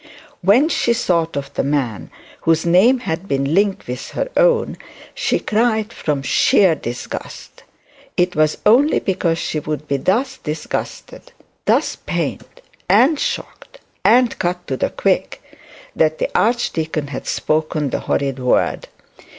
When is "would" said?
9.59-9.87